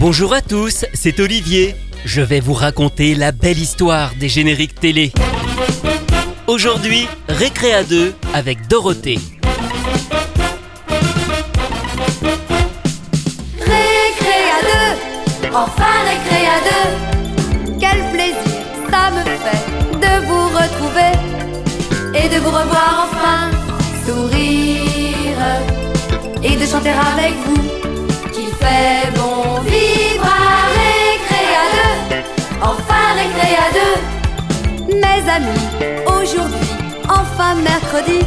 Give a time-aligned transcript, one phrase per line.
[0.00, 1.76] Bonjour à tous, c'est Olivier.
[2.06, 5.12] Je vais vous raconter la belle histoire des génériques télé.
[6.46, 9.18] Aujourd'hui, Récréa 2 avec Dorothée.
[13.58, 14.58] Récréa
[15.42, 16.56] 2, enfin Récréa
[17.66, 17.72] 2.
[17.78, 18.56] Quel plaisir
[18.90, 19.64] ça me fait
[20.00, 21.12] de vous retrouver
[22.18, 23.50] et de vous revoir enfin
[24.06, 25.44] sourire
[26.42, 29.19] et de chanter avec vous qu'il fait
[35.10, 35.66] Mes amis,
[36.06, 36.70] aujourd'hui,
[37.08, 38.20] enfin mercredi,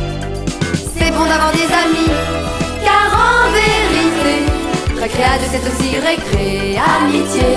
[0.96, 2.12] c'est bon d'avoir des amis,
[2.84, 4.36] car en vérité,
[5.00, 7.52] Récréa 2 c'est aussi récré amitié.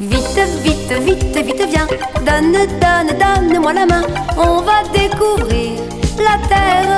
[0.00, 1.86] Vite, vite, vite, vite, viens,
[2.26, 4.02] donne, donne, donne-moi la main,
[4.36, 5.80] on va découvrir
[6.18, 6.92] la terre.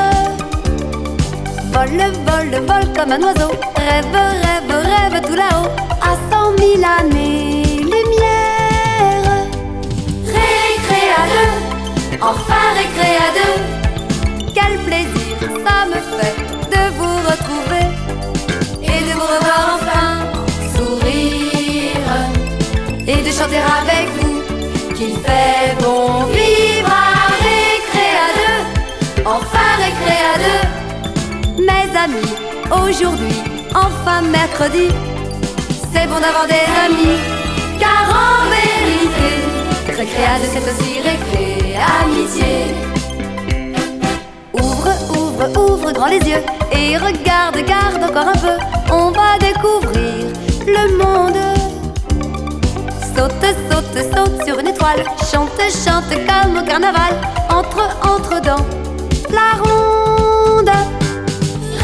[1.73, 5.69] Vole, vole, vole comme un oiseau, rêve, rêve, rêve tout là-haut,
[6.01, 7.70] à cent mille années-lumière.
[12.21, 16.37] 2, enfin Récréa 2, quel plaisir ça me fait
[16.71, 17.87] de vous retrouver
[18.83, 20.11] et de vous revoir enfin.
[20.77, 22.13] Sourire
[23.07, 24.43] et de chanter avec vous
[24.95, 28.29] qu'il fait bon vivre à Récréa
[29.17, 30.35] 2, enfin Récréa
[31.57, 31.63] 2.
[31.63, 32.33] Mes amis,
[32.71, 33.43] aujourd'hui,
[33.75, 34.89] enfin mercredi,
[35.93, 37.19] c'est bon d'avoir des amis,
[37.79, 39.31] car en vérité,
[39.87, 41.50] Récréa 2 c'est aussi récré
[42.03, 42.75] amitié.
[44.53, 48.57] Ouvre, ouvre, ouvre grand les yeux et regarde, garde encore un peu,
[48.93, 50.27] on va découvrir
[50.67, 51.41] le monde.
[53.17, 57.15] Saute, saute, saute sur une étoile, chante, chante comme au carnaval,
[57.49, 58.65] entre, entre dans
[59.31, 60.71] la ronde.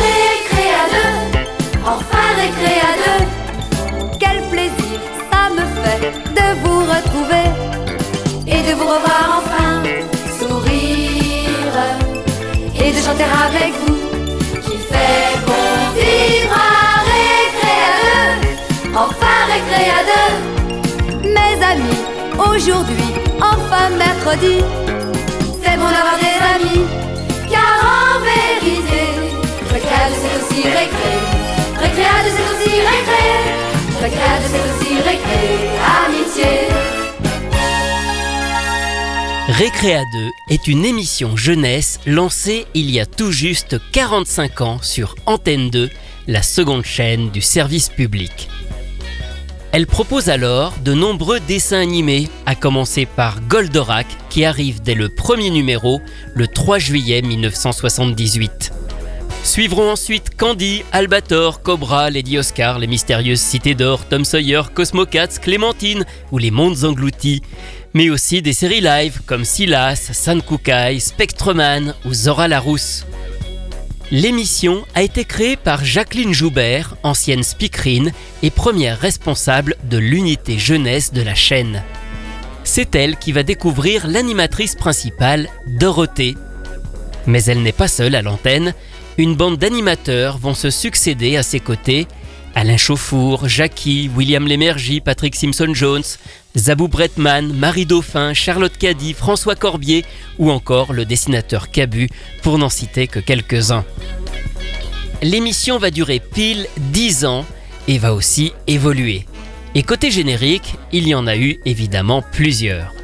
[0.03, 0.85] Récréa
[1.33, 1.39] 2,
[1.85, 2.91] enfin Récréa
[3.21, 7.47] 2, quel plaisir ça me fait de vous retrouver
[8.47, 9.46] et de vous revoir enfin
[12.87, 13.99] et de chanter avec vous.
[14.65, 17.95] Qui fait bon vivre à Récréa
[18.43, 20.01] 2, enfin Récréa
[21.23, 21.29] 2.
[21.37, 22.03] Mes amis,
[22.39, 24.57] aujourd'hui, enfin mercredi,
[25.63, 26.85] c'est bon d'avoir des amis,
[27.51, 29.03] car en vérité,
[29.73, 31.13] Récréa 2 c'est aussi récré,
[31.83, 33.27] Récréa 2 c'est aussi récré,
[34.01, 35.43] Récréa 2 c'est aussi récré,
[36.05, 36.76] amitié.
[39.59, 45.15] Récréa 2 est une émission jeunesse lancée il y a tout juste 45 ans sur
[45.25, 45.89] Antenne 2,
[46.27, 48.51] la seconde chaîne du service public.
[49.73, 55.09] Elle propose alors de nombreux dessins animés, à commencer par Goldorak qui arrive dès le
[55.09, 56.03] premier numéro
[56.35, 58.73] le 3 juillet 1978.
[59.43, 66.05] Suivront ensuite Candy, Albator, Cobra, Lady Oscar, Les Mystérieuses Cités d'Or, Tom Sawyer, Cosmocats, Clémentine
[66.33, 67.43] ou Les Mondes Engloutis,
[67.97, 73.07] mais aussi des séries live comme Silas, Sankukai, Spectreman ou Zora la Rousse.
[74.11, 78.13] L'émission a été créée par Jacqueline Joubert, ancienne speakerine
[78.43, 81.83] et première responsable de l'unité jeunesse de la chaîne.
[82.65, 86.35] C'est elle qui va découvrir l'animatrice principale, Dorothée.
[87.27, 88.75] Mais elle n'est pas seule à l'antenne,
[89.17, 92.07] une bande d'animateurs vont se succéder à ses côtés.
[92.55, 96.05] Alain Chauffour, Jackie, William Lémergie, Patrick Simpson-Jones,
[96.57, 100.05] Zabou Bretman, Marie Dauphin, Charlotte Caddy, François Corbier
[100.39, 102.09] ou encore le dessinateur Cabu,
[102.43, 103.85] pour n'en citer que quelques-uns.
[105.23, 107.45] L'émission va durer pile 10 ans
[107.89, 109.27] et va aussi évoluer.
[109.75, 112.95] Et côté générique, il y en a eu évidemment plusieurs.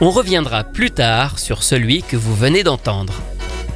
[0.00, 3.14] On reviendra plus tard sur celui que vous venez d'entendre.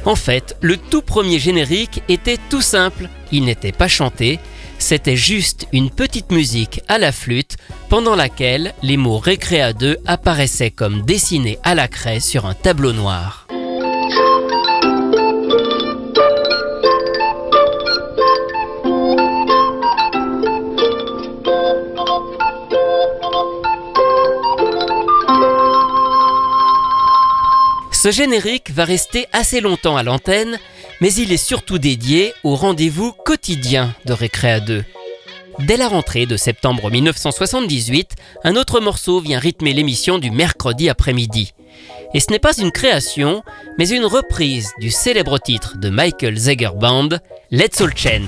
[0.05, 4.39] En fait, le tout premier générique était tout simple, il n'était pas chanté,
[4.77, 7.57] c'était juste une petite musique à la flûte
[7.89, 12.93] pendant laquelle les mots Récréa 2 apparaissaient comme dessinés à la craie sur un tableau
[12.93, 13.47] noir.
[27.91, 30.57] Ce générique va rester assez longtemps à l'antenne,
[31.01, 34.85] mais il est surtout dédié au rendez-vous quotidien de Récréa 2.
[35.65, 41.53] Dès la rentrée de septembre 1978, un autre morceau vient rythmer l'émission du mercredi après-midi.
[42.13, 43.43] Et ce n'est pas une création,
[43.77, 47.09] mais une reprise du célèbre titre de Michael Zager Band,
[47.51, 48.27] Let's All Chant.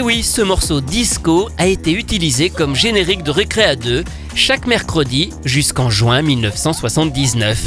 [0.00, 4.02] Ce morceau disco a été utilisé comme générique de Récréa 2
[4.34, 7.60] chaque mercredi jusqu'en juin 1979.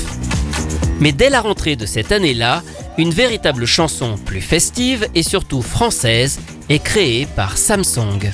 [1.00, 2.64] Mais dès la rentrée de cette année-là,
[2.98, 6.40] une véritable chanson plus festive et surtout française
[6.70, 8.32] est créée par Samsung.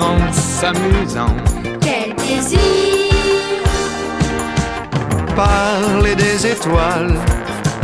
[0.00, 1.36] En s'amusant.
[1.80, 2.58] Quel plaisir
[5.36, 7.18] Parler des étoiles,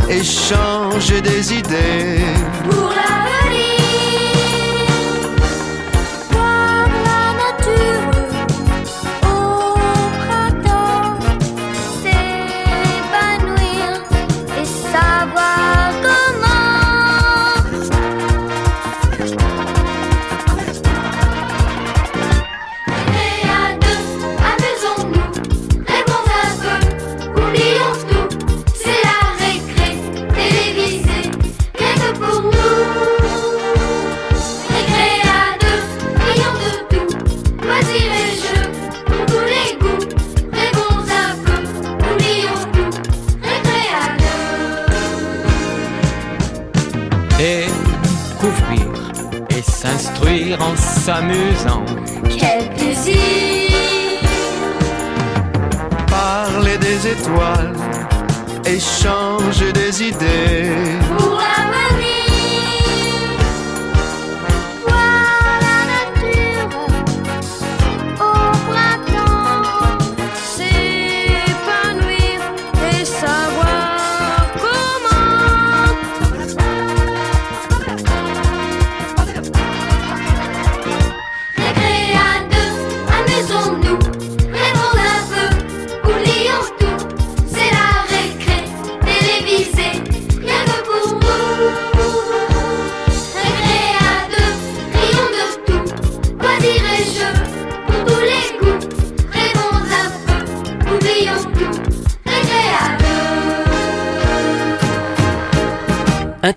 [0.09, 2.19] échanger des idées.
[2.69, 3.76] Pour l'avenir
[51.07, 51.85] s'amusant.
[52.37, 53.15] Quel plaisir
[56.07, 57.73] Parler des étoiles,
[58.65, 60.69] échanger des idées.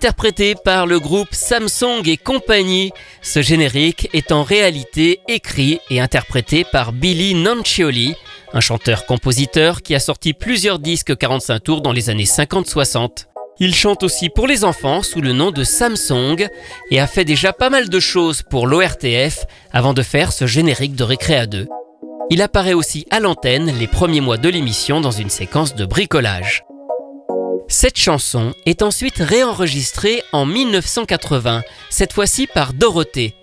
[0.01, 6.63] Interprété par le groupe Samsung et compagnie, ce générique est en réalité écrit et interprété
[6.63, 8.15] par Billy Nancioli,
[8.51, 13.27] un chanteur-compositeur qui a sorti plusieurs disques 45 tours dans les années 50-60.
[13.59, 16.47] Il chante aussi pour les enfants sous le nom de Samsung
[16.89, 20.95] et a fait déjà pas mal de choses pour l'ORTF avant de faire ce générique
[20.95, 21.67] de Récréa 2.
[22.31, 26.63] Il apparaît aussi à l'antenne les premiers mois de l'émission dans une séquence de bricolage.
[27.71, 33.33] Cette chanson est ensuite réenregistrée en 1980, cette fois-ci par Dorothée.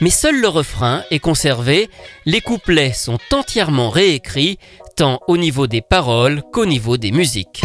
[0.00, 1.88] Mais seul le refrain est conservé,
[2.24, 4.58] les couplets sont entièrement réécrits,
[4.96, 7.62] tant au niveau des paroles qu'au niveau des musiques.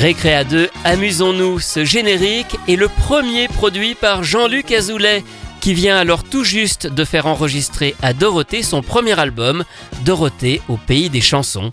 [0.00, 5.22] 2, amusons-nous, ce générique est le premier produit par Jean-Luc Azoulay,
[5.60, 9.62] qui vient alors tout juste de faire enregistrer à Dorothée son premier album,
[10.06, 11.68] Dorothée au pays des chansons.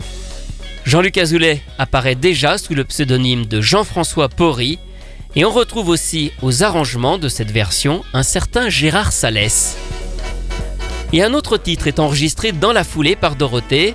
[0.84, 4.78] Jean-Luc Azoulay apparaît déjà sous le pseudonyme de Jean-François Porry,
[5.34, 9.78] et on retrouve aussi aux arrangements de cette version un certain Gérard Salès.
[11.14, 13.94] Et un autre titre est enregistré dans la foulée par Dorothée,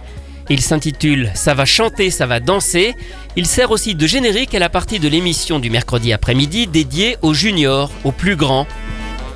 [0.50, 2.96] il s'intitule Ça va chanter, ça va danser.
[3.36, 7.34] Il sert aussi de générique à la partie de l'émission du mercredi après-midi dédiée aux
[7.34, 8.68] juniors, aux plus grands.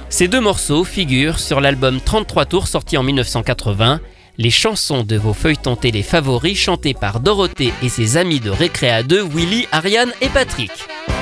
[0.10, 4.00] Ces deux morceaux figurent sur l'album 33 tours sorti en 1980,
[4.38, 9.04] les chansons de vos feuilletons télé favoris chantées par Dorothée et ses amis de Récréa
[9.04, 10.72] 2, Willy, Ariane et Patrick.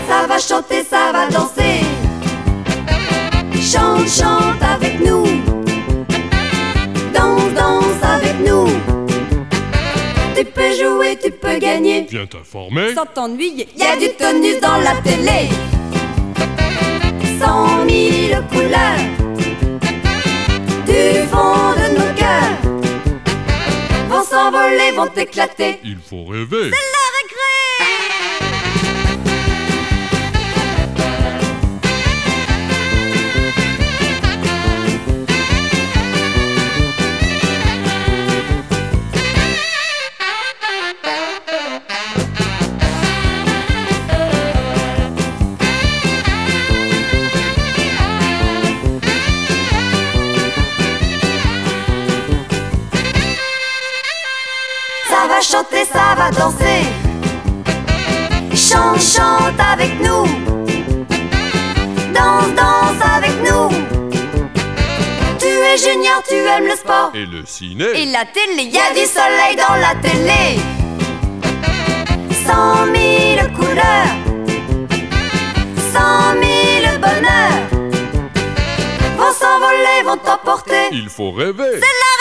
[0.07, 1.81] Ça va chanter, ça va danser.
[3.61, 5.25] Chante, chante avec nous.
[7.13, 8.94] Danse, danse avec nous.
[10.45, 12.05] Tu peux jouer, tu peux gagner.
[12.07, 12.93] Viens t'informer.
[12.93, 15.49] Sans t'ennuyer, y a du tonus dans la télé.
[17.39, 18.99] Cent mille couleurs.
[20.85, 22.59] Du fond de nos cœurs.
[24.07, 25.79] Vont s'envoler, vont éclater.
[25.83, 26.69] Il faut rêver.
[26.69, 27.14] La
[59.85, 60.25] avec nous.
[62.13, 63.69] Danse, danse avec nous.
[65.39, 67.11] Tu es junior, tu aimes le sport.
[67.13, 67.85] Et le ciné.
[67.95, 70.59] Et la télé, y a du soleil dans la télé.
[72.45, 74.15] Cent mille couleurs.
[75.93, 77.65] Cent mille bonheurs.
[79.17, 80.87] Vont s'envoler, vont t'emporter.
[80.91, 81.73] Il faut rêver.
[81.73, 82.14] C'est la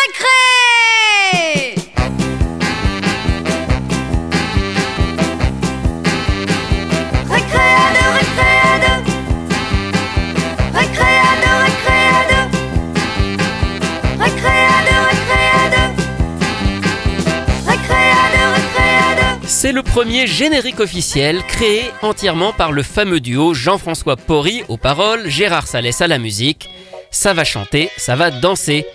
[19.74, 25.66] le premier générique officiel créé entièrement par le fameux duo Jean-François Porry aux paroles, Gérard
[25.66, 26.70] Salès à la musique.
[27.10, 28.86] Ça va chanter, ça va danser.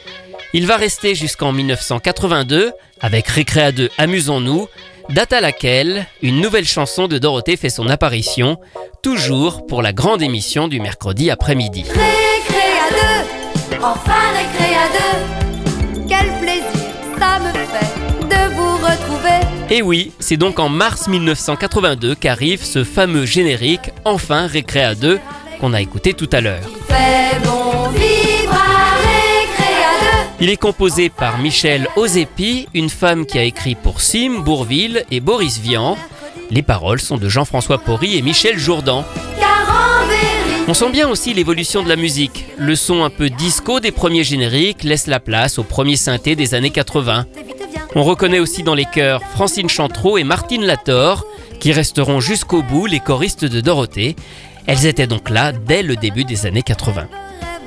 [0.54, 2.72] Il va rester jusqu'en 1982
[3.02, 4.70] avec Récréa 2 Amusons-nous,
[5.10, 8.58] date à laquelle une nouvelle chanson de Dorothée fait son apparition,
[9.04, 11.84] toujours pour la grande émission du mercredi après-midi.
[11.90, 13.28] Récréa
[13.72, 14.88] 2 Enfin récréa
[15.98, 21.08] 2 Quel plaisir ça me fait de vous retrouver Et oui, c'est donc en mars
[21.08, 25.20] 1982 qu'arrive ce fameux générique Enfin Récréa 2
[25.60, 26.64] qu'on a écouté tout à l'heure.
[26.88, 33.38] Fait bon vivre à récréa 2 Il est composé par Michel Ozepi, une femme qui
[33.38, 35.98] a écrit pour Sim, Bourville et Boris Vian.
[36.50, 39.06] Les paroles sont de Jean-François Porry et Michel Jourdan.
[40.68, 42.46] On sent bien aussi l'évolution de la musique.
[42.58, 46.54] Le son un peu disco des premiers génériques laisse la place aux premiers synthés des
[46.56, 47.26] années 80.
[47.96, 51.26] On reconnaît aussi dans les chœurs Francine Chantreau et Martine Lator,
[51.60, 54.16] qui resteront jusqu'au bout les choristes de Dorothée.
[54.68, 57.08] Elles étaient donc là dès le début des années 80.
[57.08, 57.10] Rêve,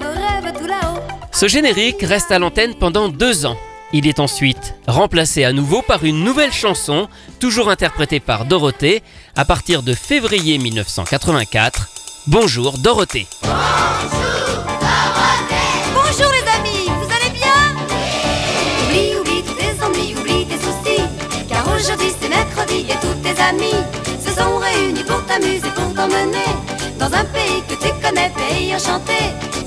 [0.01, 1.01] rêve tout là-haut
[1.33, 3.57] Ce générique reste à l'antenne pendant deux ans.
[3.93, 7.09] Il est ensuite remplacé à nouveau par une nouvelle chanson,
[7.41, 9.03] toujours interprétée par Dorothée,
[9.37, 11.89] à partir de février 1984.
[12.29, 13.27] Bonjour Dorothée.
[23.43, 26.47] Se sont réunis pour t'amuser, pour t'emmener
[26.97, 29.19] Dans un pays que tu connais, pays enchanté.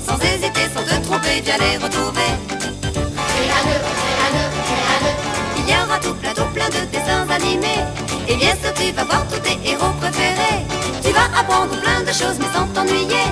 [0.02, 2.30] Sans hésiter, sans te tromper, viens les retrouver.
[5.58, 7.84] Il y aura tout plein, tout plein de dessins animés.
[8.26, 10.64] Et bien sûr tu vas voir tous tes héros préférés.
[11.04, 13.26] Tu vas apprendre plein de choses mais sans t'ennuyer.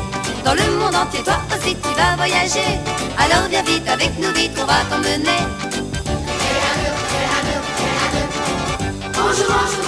[0.45, 2.79] Dans le monde entier toi aussi tu vas voyager.
[3.17, 5.41] Alors viens vite avec nous vite on va t'emmener.
[9.17, 9.84] Bonjour, bonjour,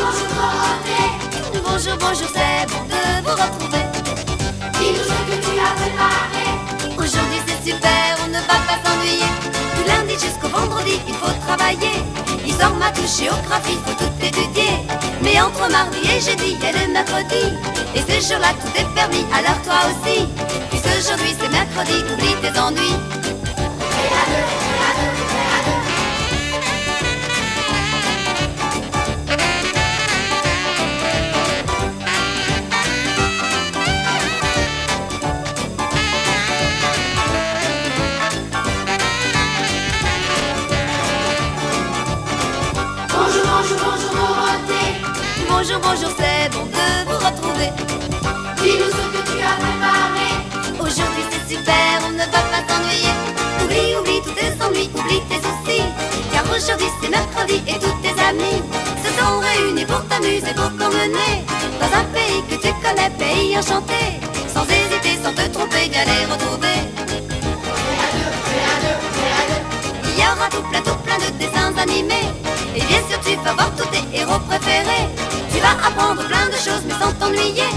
[1.77, 3.85] bonjour Bonjour, c'est bon de vous retrouver.
[4.79, 6.47] Dis-nous ce que tu as préparé.
[6.97, 9.29] Aujourd'hui c'est super, on ne va pas s'ennuyer.
[9.77, 12.01] Du lundi jusqu'au vendredi, il faut travailler.
[12.47, 14.73] Histoire m'a touché au graphie, faut tout étudier.
[15.21, 17.45] Mais entre mardi et jeudi, il y a le mercredi.
[17.95, 20.27] Et ce jour-là, tout est permis, alors toi aussi.
[20.71, 22.97] Puisque aujourd'hui c'est mercredi, oublie tes ennuis
[57.07, 58.63] c'est mercredi et tous tes amis
[59.05, 61.45] se sont réunis pour t'amuser, pour t'emmener
[61.81, 63.95] dans un pays que tu connais, pays enchanté.
[64.53, 66.79] Sans hésiter, sans te tromper, les retrouver.
[70.05, 72.29] Il y aura tout plein, tout plein de dessins animés.
[72.75, 75.09] Et bien sûr, tu vas voir tous tes héros préférés.
[75.53, 77.71] Tu vas apprendre plein de choses, mais sans t'ennuyer.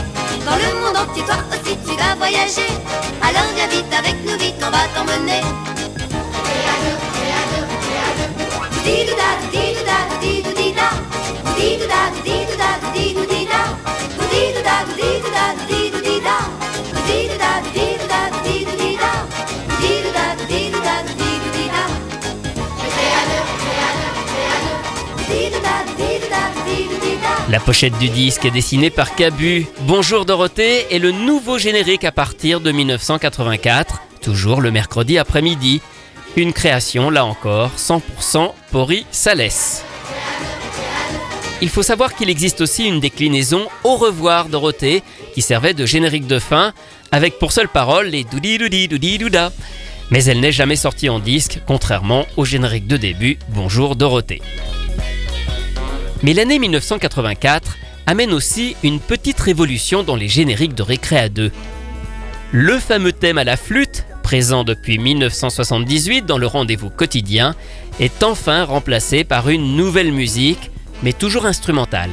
[0.45, 2.71] Dans le monde entier, toi aussi, tu vas voyager.
[3.21, 5.41] Alors viens vite avec nous, vite, on va t'emmener.
[27.49, 29.65] La pochette du disque est dessinée par Cabu.
[29.81, 35.81] Bonjour Dorothée est le nouveau générique à partir de 1984, toujours le mercredi après-midi.
[36.35, 39.83] Une création, là encore, 100% Pori Salès.
[41.61, 46.27] Il faut savoir qu'il existe aussi une déclinaison Au revoir Dorothée qui servait de générique
[46.27, 46.73] de fin
[47.11, 49.51] avec pour seule parole les doudi doudi doudi douda.
[50.11, 54.41] Mais elle n'est jamais sortie en disque, contrairement au générique de début Bonjour Dorothée.
[56.23, 61.51] Mais l'année 1984 amène aussi une petite révolution dans les génériques de Récréa 2.
[62.51, 67.55] Le fameux thème à la flûte, présent depuis 1978 dans le rendez-vous quotidien,
[67.99, 70.69] est enfin remplacé par une nouvelle musique,
[71.01, 72.11] mais toujours instrumentale.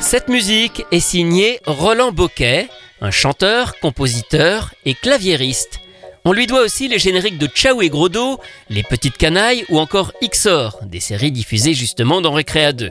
[0.00, 2.68] Cette musique est signée Roland Boquet,
[3.00, 5.80] un chanteur, compositeur et claviériste.
[6.24, 10.12] On lui doit aussi les génériques de Ciao et Grodo, Les Petites Canailles ou encore
[10.22, 12.90] XOR, des séries diffusées justement dans Recrea 2.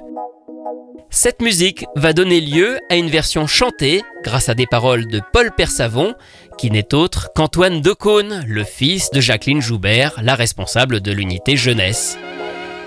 [1.12, 5.52] Cette musique va donner lieu à une version chantée grâce à des paroles de Paul
[5.52, 6.15] Persavon,
[6.58, 12.17] qui n'est autre qu'Antoine Decaune, le fils de Jacqueline Joubert, la responsable de l'unité jeunesse.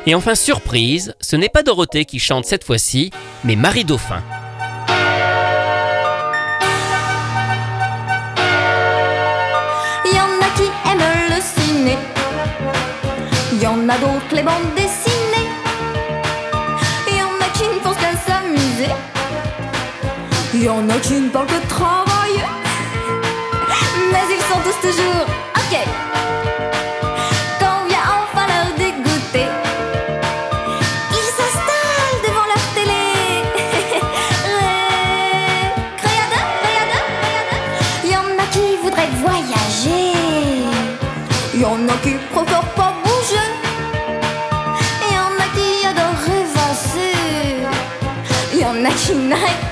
[0.06, 3.10] Et enfin, surprise, ce n'est pas Dorothée qui chante cette fois-ci,
[3.44, 4.22] mais Marie Dauphin.
[13.92, 15.48] A d'autres les bandes dessinées.
[17.08, 18.92] Il y en a qui ne pensent qu'à s'amuser.
[20.54, 22.34] Il y en a qui ne parlent que de travail.
[24.10, 25.41] Mais ils sont tous toujours
[49.32, 49.71] en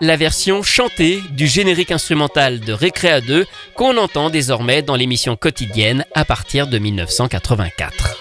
[0.00, 6.04] la version chantée du générique instrumental de Récréa 2 qu'on entend désormais dans l'émission quotidienne
[6.14, 8.16] à partir de 1984.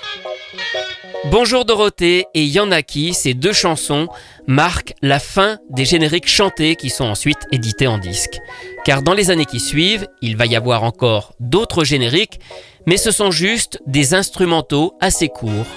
[1.25, 4.07] Bonjour Dorothée et Yanaki, ces deux chansons
[4.47, 8.39] marquent la fin des génériques chantés qui sont ensuite édités en disque.
[8.85, 12.39] Car dans les années qui suivent, il va y avoir encore d'autres génériques,
[12.85, 15.67] mais ce sont juste des instrumentaux assez courts.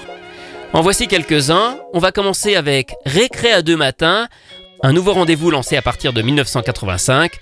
[0.73, 1.77] En voici quelques-uns.
[1.93, 4.27] On va commencer avec Récré à deux matins,
[4.83, 7.39] un nouveau rendez-vous lancé à partir de 1985,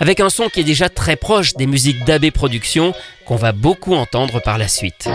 [0.00, 2.94] avec un son qui est déjà très proche des musiques d'AB Productions
[3.26, 5.06] qu'on va beaucoup entendre par la suite.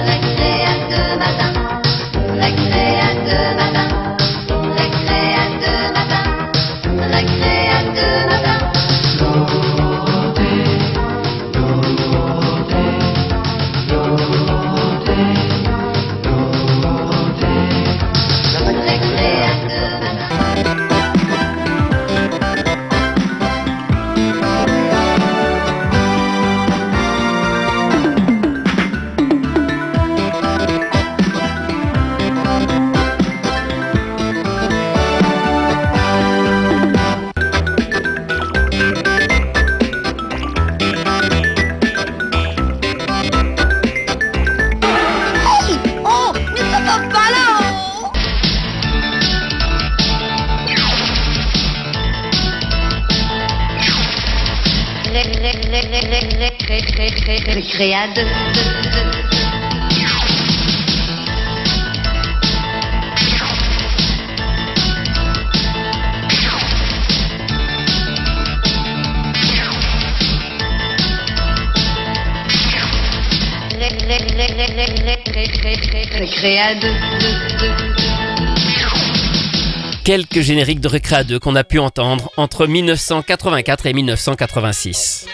[80.04, 85.26] Quelques génériques de à deux qu'on a pu entendre entre 1984 et 1986.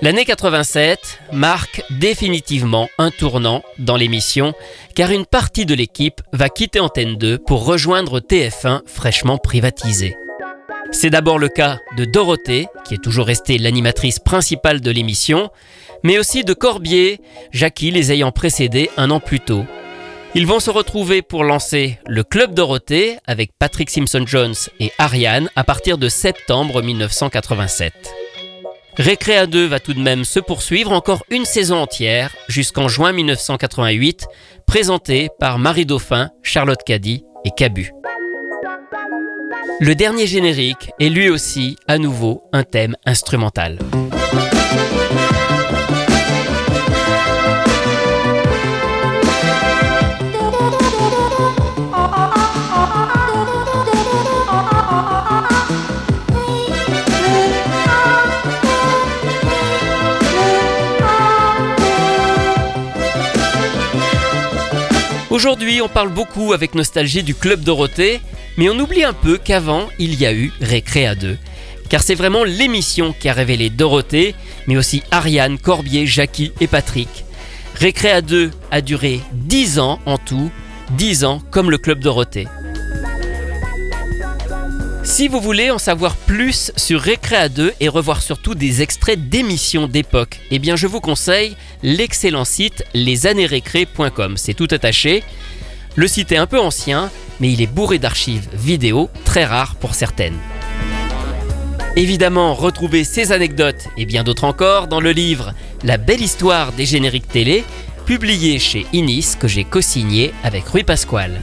[0.00, 4.52] L'année 87 marque définitivement un tournant dans l'émission
[4.96, 10.16] car une partie de l'équipe va quitter Antenne 2 pour rejoindre TF1 fraîchement privatisé.
[10.90, 15.50] C'est d'abord le cas de Dorothée, qui est toujours restée l'animatrice principale de l'émission,
[16.02, 17.20] mais aussi de Corbier,
[17.52, 19.64] Jackie les ayant précédés un an plus tôt.
[20.34, 25.62] Ils vont se retrouver pour lancer le Club Dorothée avec Patrick Simpson-Jones et Ariane à
[25.62, 27.92] partir de septembre 1987.
[28.96, 33.12] Récré à 2 va tout de même se poursuivre encore une saison entière jusqu'en juin
[33.12, 34.26] 1988,
[34.66, 37.92] présenté par Marie Dauphin, Charlotte Caddy et Cabu.
[39.80, 43.78] Le dernier générique est lui aussi à nouveau un thème instrumental.
[65.32, 68.20] Aujourd'hui, on parle beaucoup avec nostalgie du Club Dorothée,
[68.58, 71.38] mais on oublie un peu qu'avant, il y a eu Récré à deux.
[71.88, 74.34] Car c'est vraiment l'émission qui a révélé Dorothée,
[74.66, 77.08] mais aussi Ariane, Corbier, Jackie et Patrick.
[77.76, 80.50] Récré à deux a duré 10 ans en tout,
[80.98, 82.46] 10 ans comme le Club Dorothée.
[85.04, 89.88] Si vous voulez en savoir plus sur Récréa 2 et revoir surtout des extraits d'émissions
[89.88, 94.36] d'époque, eh bien je vous conseille l'excellent site lesanérécré.com.
[94.36, 95.24] C'est tout attaché.
[95.96, 97.10] Le site est un peu ancien,
[97.40, 100.38] mais il est bourré d'archives vidéo, très rares pour certaines.
[101.96, 106.86] Évidemment, retrouvez ces anecdotes et bien d'autres encore dans le livre La belle histoire des
[106.86, 107.64] génériques télé,
[108.06, 111.42] publié chez Inis que j'ai co-signé avec Rui Pasquale.